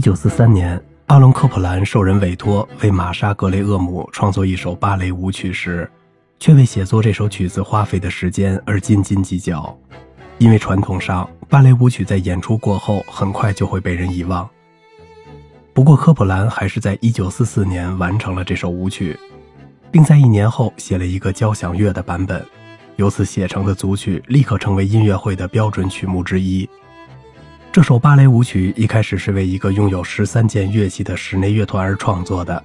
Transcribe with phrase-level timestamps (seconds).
[0.00, 5.86] 一九四三年，阿隆·科普兰受人委托为玛莎·格雷厄姆创作一首芭蕾舞曲时，
[6.38, 9.78] 却为写作这首曲子花费的时间而斤斤计较，
[10.38, 14.48] 因为传统上芭蕾舞曲在演出过后很快就会被人遗忘。
[15.74, 19.14] 不过，科普兰还是在一九四四年完成了这首舞曲，
[19.90, 22.42] 并在一年后写了一个交响乐的版本。
[22.96, 26.66] 由此写成的组曲立刻成为音乐会的标准曲目之一。
[27.72, 32.60] 这首芭蕾舞曲一开始是为一个拥有十三件乐器的室内乐团而创作的，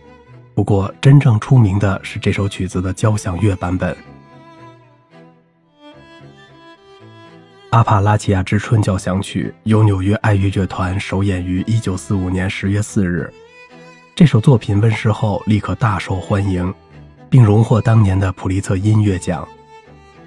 [0.55, 3.93] 不过真正出名的是这首曲子的交响乐版本。
[7.69, 13.31] 《阿帕拉契亚之春》交响曲由纽约爱乐乐团首演于1945年10月4日。
[14.15, 16.73] 这首作品问世后立刻大受欢迎，
[17.29, 19.47] 并荣获当年的普利策音乐奖。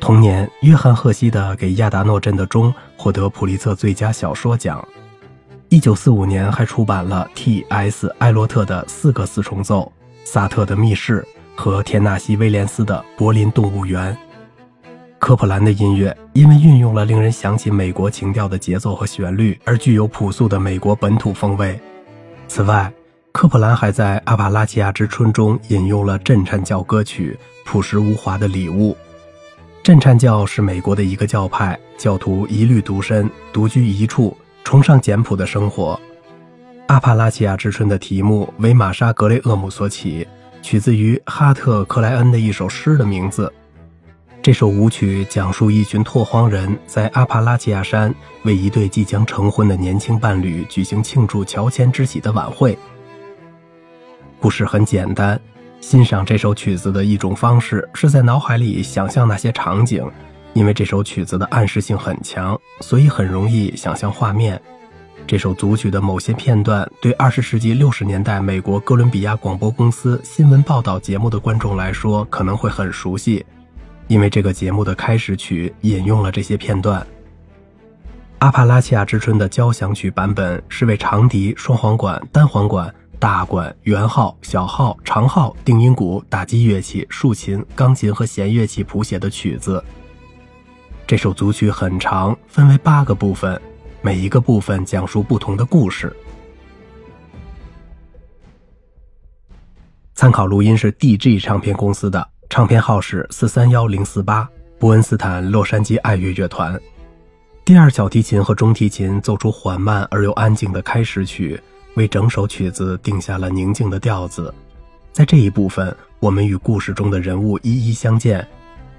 [0.01, 4.87] 同年，约翰·赫西的《给亚达诺镇的钟》获得普利策最佳小说奖。
[5.71, 8.09] 1945年，还出版了 T.S.
[8.19, 9.93] 艾洛特的四个四重奏、
[10.25, 11.27] 萨特的《密室》
[11.61, 14.15] 和田纳西·威廉斯的《柏林动物园》。
[15.19, 21.79] 科普兰的音乐因为运用了令人想起美国情调的节奏和旋律，而具有朴素的美国本土风味。
[22.47, 22.91] 此外，
[23.33, 27.37] 科普兰还在《阿帕拉契亚之春》中引用了震颤教歌曲
[27.69, 28.93] 《朴实无华的礼物》。
[29.89, 35.99] 震颤教是美国的一个教派，教徒一律独身，独居一处，崇尚简朴的生活。
[36.89, 40.29] 阿帕拉契亚之春的题目为玛莎·格雷厄姆所起，
[40.61, 43.51] 取自于哈特·克莱恩的一首诗的名字。
[44.43, 52.77] 这首舞曲讲述一群拓荒人在阿帕拉契亚山为一对即将成婚的年轻伴侣举行庆祝乔迁之喜的晚会。
[54.39, 55.41] 故事很简单。
[55.81, 60.05] 欣赏这首曲子的一种方式是在脑海里想象那些场景，
[60.53, 64.61] 因为这首曲子的暗示性很强，所以很容易想象画面。
[65.27, 73.45] 这首组曲的某些片段对二十世纪六十年代美国哥伦比亚广播公司新闻报道节目的观众来说可能会很熟悉，
[74.09, 77.01] 因为这个节目的开始曲引用了这些片段。
[78.39, 82.93] 《阿帕拉契亚之春》的交响曲版本是为长笛、双簧管、单簧管。
[83.19, 89.83] 大管、圆号、小号、长号、定音鼓、打击乐器、竖琴、钢琴和弦乐器谱写的曲子。
[91.07, 93.61] 这首组曲很长，分为八个部分，
[94.03, 96.15] 每一个部分讲述不同的故事。
[100.15, 104.49] 参考录音是 DG 唱片公司的，唱片号是四三幺零四八，
[104.79, 106.81] 伯恩斯坦洛杉矶爱乐乐团。
[107.65, 111.61] 第二小提琴和中提琴奏出缓慢而又安静的开始曲。
[111.99, 114.55] 为整首曲子定下了宁静的调子，
[115.13, 118.47] 在这一部分，我们与故事中的人物一一相见。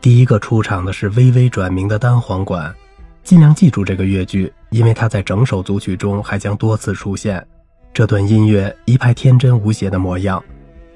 [0.01, 2.75] 第一个出场的是微微转明的单簧管，
[3.23, 7.45] 尽量记住这个乐句，因为它在整首组曲中还将多次出现。
[7.93, 10.43] 这段音乐一派天真无邪的模样，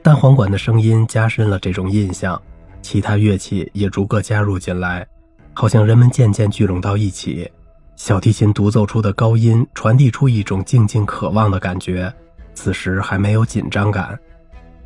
[0.01, 2.39] 单簧管的声音加深了这种印象，
[2.81, 5.07] 其他乐器也逐个加入进来，
[5.53, 7.49] 好像人们渐渐聚拢到一起。
[7.95, 12.11] 小提琴独奏出的高音传递出一种静静渴望的感觉，
[12.53, 14.17] 此时还没有紧张感。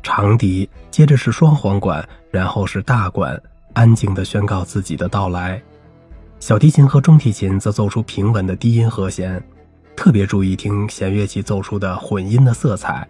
[0.02, 3.40] 长笛接着是双簧管，然后是大管，
[3.72, 5.60] 安静地宣告自己的到来。
[6.38, 9.42] 小提琴和中提琴则奏出平稳的低音和弦，
[9.96, 13.06] 特别注意听弦乐器奏出的混音的色彩。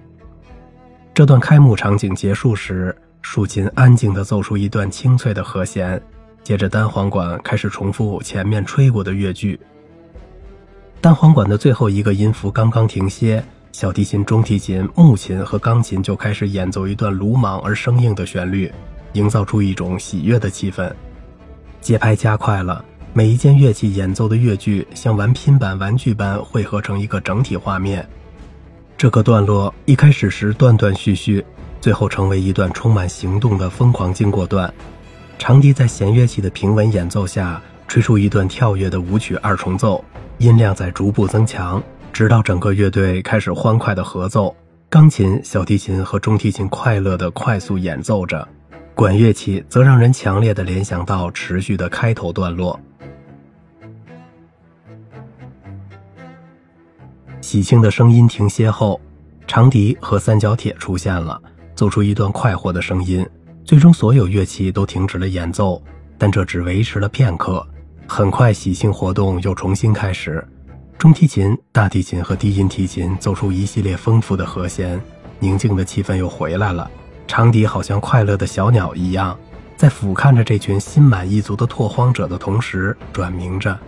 [1.12, 6.00] 这段开幕场景结束时，竖琴安静地奏出一段清脆的和弦，
[6.42, 9.60] 接着单簧管开始重复前面吹过的乐句。
[11.00, 18.70] 单簧管的最后一个音符刚刚停歇，小提琴、中提琴、木琴和钢琴就开始演奏一段鲁莽而生硬的旋律，
[19.12, 20.92] 营造出一种喜悦的气氛。
[21.80, 28.06] 节拍加快了，每一件乐器演奏的乐句像玩拼板玩具般汇合成一个整体画面。
[28.96, 31.44] 这个段落一开始时断断续续，
[31.80, 34.74] 最后成为一段充满行动的疯狂经过段。
[35.38, 40.04] 长笛在弦乐器的平稳演奏下，吹出一段跳跃的舞曲二重奏。
[40.36, 44.54] 音量在逐步增强，直到整个乐队开始欢快的合奏。
[44.88, 48.46] 钢琴、小提琴和中提琴快乐的快速演奏着，
[48.94, 52.78] 管乐器则让人强烈的联想到持续的开头段落。
[57.40, 59.00] 喜庆的声音停歇后，
[59.46, 61.40] 长笛和三角铁出现了，
[61.74, 63.26] 奏出一段快活的声音。
[63.64, 65.82] 最终，所有乐器都停止了演奏，
[66.16, 67.66] 但这只维持了片刻。
[68.10, 70.44] 很快，喜庆活动又重新开始。
[70.96, 74.98] 中提琴、大提琴和低音提琴奏出一系列丰富的和弦，
[75.38, 76.90] 宁静的气氛又回来了。
[77.28, 79.38] 长笛好像快乐的小鸟一样，
[79.76, 83.78] 在俯瞰着这群心满意足的拓荒者的同时转鸣着。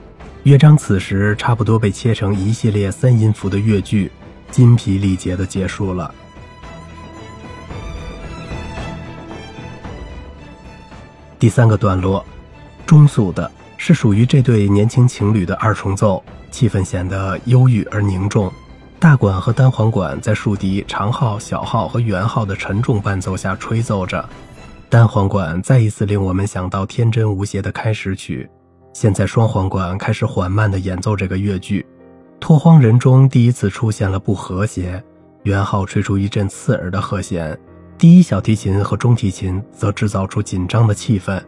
[0.43, 4.13] 乐章此时差不多被切成一系列三音符的乐句，
[4.51, 6.15] 筋疲力竭的结束了。
[11.39, 12.25] 第三个段落，
[12.87, 13.51] 中速的
[13.82, 18.53] 是属于这对年轻情侣的二重奏，气氛显得忧郁而凝重。
[18.99, 24.29] 大管和单簧管在竖笛、长号、小号和圆号的沉重伴奏下吹奏着，
[24.91, 28.47] 单簧管再一次令我们想到天真无邪的开始曲。
[28.93, 31.85] 现在双簧管开始缓慢地演奏这个乐句，
[32.38, 35.03] 拓荒人中第一次出现了不和谐。
[35.44, 37.59] 圆号吹出一阵刺耳的和弦，
[37.97, 41.43] 第一小提琴和中提琴则制造出紧张的气氛。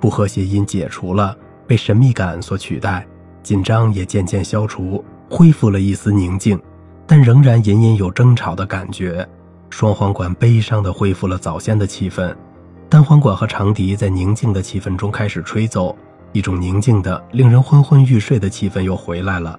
[0.00, 1.34] 不和谐音解除了，
[1.66, 3.06] 被神秘感所取代，
[3.42, 6.60] 紧张也渐渐消除，恢复了一丝宁静。
[7.06, 9.26] 但仍然隐隐有争吵的感觉，
[9.70, 12.34] 双簧管悲伤地恢复了早先的气氛，
[12.88, 15.96] 单簧管和长笛在宁静的气氛中开始吹奏，
[16.32, 19.58] 一种宁静的、令人昏昏欲睡的气氛又回来了。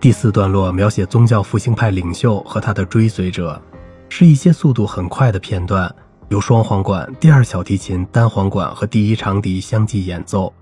[0.00, 3.60] 第四段落描写宗教复兴派领袖和他的追随者，
[4.08, 5.94] 是一些速度很快的片段，
[6.28, 10.52] 由双簧管、第二小提琴、单簧管和第一长笛相继演奏，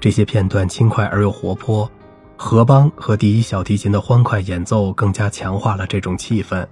[0.00, 1.90] 这些片段轻快而又活泼。
[2.36, 6.64] 何邦和第一小提琴的欢快演奏更加强化了这种气氛。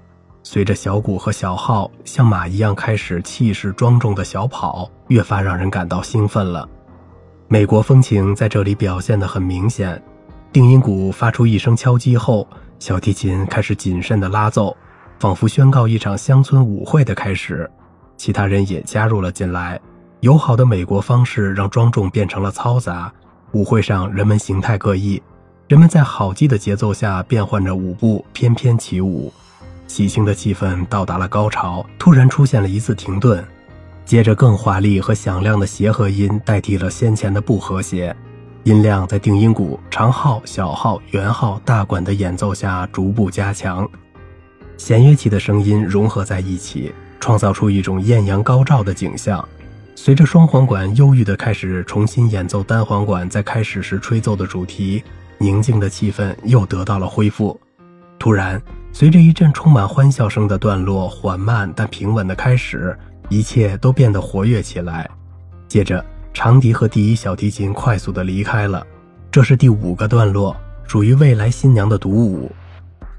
[0.45, 6.69] 随着小鼓和小号像马一样开始气势庄重的小跑，越发让人感到兴奋了。
[7.49, 10.01] 美国风情在这里表现得很明显。
[10.53, 12.47] 定音鼓发出一声敲击后，
[12.79, 14.77] 小提琴开始谨慎地拉奏，
[15.19, 17.69] 仿佛宣告一场乡村舞会的开始。
[18.17, 19.81] 其他人也加入了进来。
[20.21, 23.13] 友好的美国方式让庄重变成了嘈杂。
[23.53, 25.23] 舞会上人们形态各异。
[25.69, 29.33] 人们在好记的节奏下变换着舞步，翩翩起舞。
[29.87, 33.45] 喜庆的气氛到达了高潮，突然出现了一次停顿，
[34.05, 38.15] 接着更华丽和响亮的协和音代替了先前的不和谐。
[38.65, 43.89] 音量在定音鼓、长号、小号、圆号、大管的演奏下逐步加强，
[44.77, 49.47] 弦乐器的声音融合在一起，创造出一种艳阳高照的景象。
[49.99, 55.03] 随着双簧管忧郁地开始重新演奏单簧管在开始时吹奏的主题。
[55.39, 57.59] 宁静的气氛又得到了恢复。
[58.19, 58.61] 突然，
[58.93, 62.97] 随着一阵充满欢笑声的段落缓慢但平稳的开始，
[63.31, 65.09] 一切都变得活跃起来。
[65.67, 68.87] 接着，长笛和第一小提琴快速地离开了。
[69.31, 70.55] 这是第五个段落，
[70.87, 72.51] 属于未来新娘的独舞。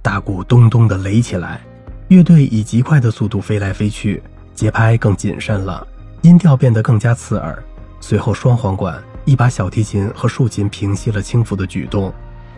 [0.02, 1.62] 大鼓咚咚地擂起来，
[2.08, 4.24] 乐队以极快的速度飞来飞去，
[4.56, 5.86] 节拍更谨慎了，
[6.22, 7.64] 音调变得更加刺耳。
[8.00, 9.02] 随后，双簧管。
[9.26, 12.14] 一把小提琴和竖琴平息了轻浮的举动，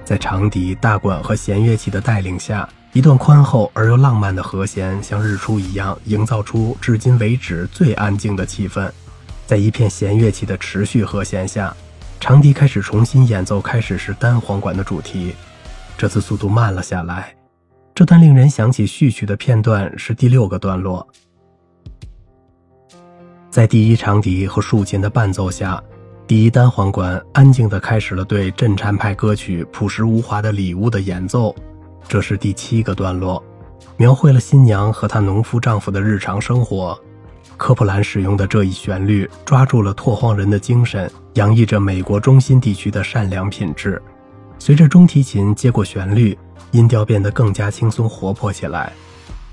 [0.06, 8.88] 在长笛、大管和弦乐器的带领下，一段宽厚而又浪漫的和弦像日出一样，营造出至今为止最安静的气氛。
[9.48, 11.76] 在一片弦乐器的持续和弦下，
[12.20, 15.34] 长笛开始重新演奏开始时单簧管的主题，
[15.98, 17.36] 这次速度慢了下来。
[17.96, 21.08] 这段令人想起序曲的片段是第六个段落，
[23.52, 25.82] 在第一长笛和竖琴的伴奏下。
[26.28, 31.56] 第一单簧管安静地开始了对震颤派歌曲《朴实无华的礼物》的演奏，
[32.08, 33.44] 这是第七个段落，
[33.98, 36.96] 描绘了新娘和她农夫丈夫的日常生活。
[37.58, 44.00] 科普兰使用的这一旋律抓住了拓荒人的精神，洋溢着美国中心地区的善良品质。
[44.60, 46.38] 随着中提琴接过旋律，
[46.70, 48.94] 音调变得更加轻松活泼起来，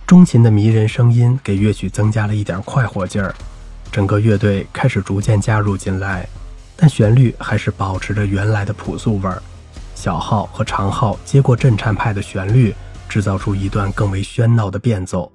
[0.07, 3.35] 中琴的迷人声音给乐曲增加了一点快活劲儿，
[3.97, 6.29] 整个乐队开始逐渐加入进来。
[6.77, 9.43] 但旋律还是保持着原来的朴素味儿，
[9.95, 12.75] 小号和长号接过震颤派的旋律，
[13.09, 15.33] 制造出一段更为喧闹的变奏。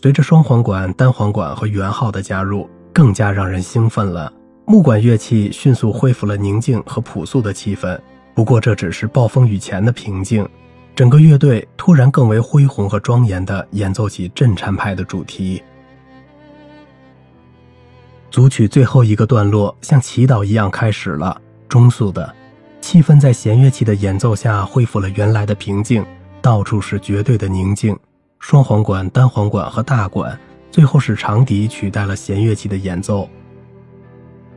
[0.00, 4.32] 随着双簧管、单簧管和圆号的加入，更加让人兴奋了。
[4.66, 7.98] 木管乐器迅速恢复了宁静和朴素的气氛。
[8.36, 10.48] 不过这只是暴风雨前的平静，
[10.94, 15.60] 整个乐队突然更为恢宏和庄严地演奏起震颤派的主题。
[18.34, 22.34] 组曲最后一个段落像祈祷一样开始了，中速的
[22.80, 26.04] 气氛在弦乐器的演奏下恢复了原来的平静，
[26.42, 27.96] 到处是绝对的宁静。
[28.40, 30.36] 双簧管、单簧管和大管，
[30.68, 33.30] 最后是长笛取代了弦乐器的演奏。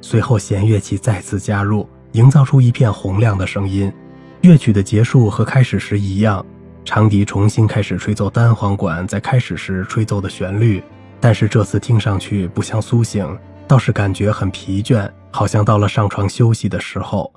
[0.01, 3.93] 随后弦乐器再次加入，营造出一片洪亮的声音。
[4.41, 6.43] 乐曲的结束和开始时一样，
[6.84, 10.81] 长笛重新开始吹奏单簧管在开始时吹奏的旋律，
[11.22, 13.24] 但是这次听上去不像苏醒。
[13.67, 17.31] 倒是感觉很疲倦，好像到了上床休息的时候。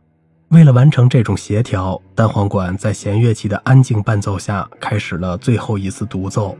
[0.48, 6.56] 为了完成这种协调，单簧管在弦乐器的安静伴奏下开始了最后一次独奏。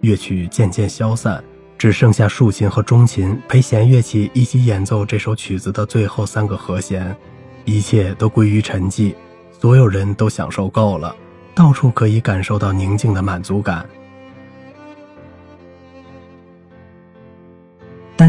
[0.00, 1.42] 乐曲渐渐消散，
[1.78, 7.16] 只剩下竖琴和中琴陪弦乐器一起演奏这首曲子的最后三个和弦。
[7.64, 9.14] 一切都归于沉寂，
[9.58, 11.14] 所有人都享受够了。
[11.54, 13.86] 到处可以感受到宁静的满足感。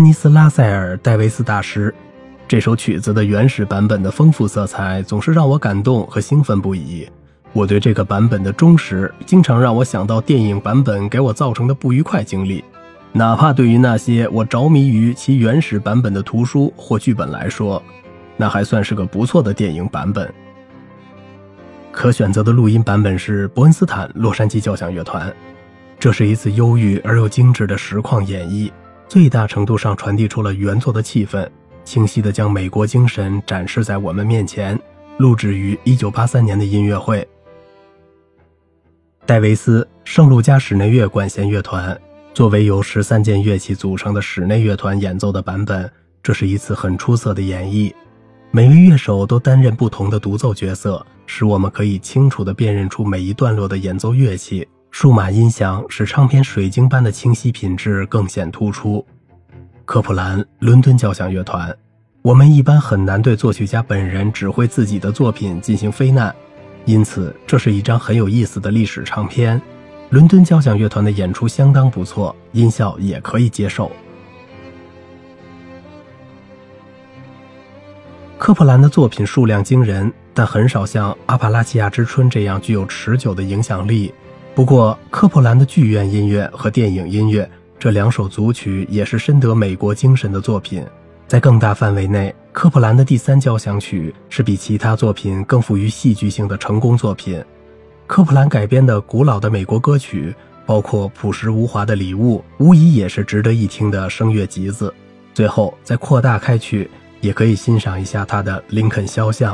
[0.06, 1.92] 尼斯·拉塞尔·戴维斯大师，
[2.48, 7.10] 这首曲子的原始版本的丰富色彩总是让我感动和兴奋不已。
[7.54, 12.64] 我对这个版本的忠实，经常让我想到电影版本给我造成的不愉快经历。
[13.14, 17.82] 哪怕对于那些我着迷于其原始版本的图书或剧本来说，
[18.38, 20.32] 那还算是个不错的电影版本。
[21.92, 25.36] 可选择的录音版本是伯恩斯坦洛杉矶交响乐团，
[26.00, 28.72] 这是一次忧郁而又精致的实况演绎，
[29.08, 31.48] 最大程度上传递出了原作的气氛，
[31.84, 34.80] 清晰地将美国精神展示在我们面前。
[35.18, 37.26] 录制于1983年的音乐会。
[39.26, 41.98] 戴维斯圣路加室内乐管弦乐团
[42.34, 45.90] 作为由十三件乐器组成的室内乐团演奏的版本，
[46.22, 47.94] 这是一次很出色的演绎。
[48.52, 54.68] 每位乐手都担任不同的独奏角色，使我们可以清楚地辨认出每一段落的演奏乐器。
[54.98, 59.06] 数码音响使唱片水晶般的清晰品质更显突出。
[59.84, 61.76] 科普兰伦敦交响乐团，
[62.22, 66.34] 我们一般很难对作曲家本人指挥自己的作品进行非难。
[66.86, 69.62] 因此，这是一张很有意思的历史唱片。
[70.12, 73.92] 伦敦交响乐团的演出相当不错，音效也可以接受。
[78.38, 84.14] 科普兰的作品数量惊人，但很少像《阿帕拉契亚之春》这样具有持久的影响力。
[84.56, 87.48] 不过，科普兰的剧院音乐和电影音乐
[87.78, 90.82] 这两首组曲也是深得美国精神的作品。
[91.28, 97.44] 在更大范围内，科普兰的第三交响曲是比其他作品更富于戏剧性的成功作品。
[98.08, 100.34] 科普兰改编的古老的美国歌曲，
[100.66, 104.94] 包括朴实无华的礼物，无疑也是值得一听的声乐集子。
[105.34, 109.54] 最后再扩大开去，也可以欣赏一下他的《林肯肖像》。